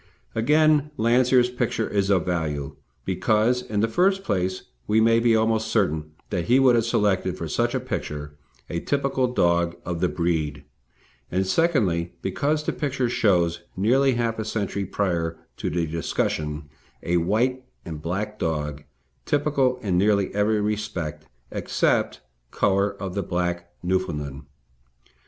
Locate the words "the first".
3.81-4.23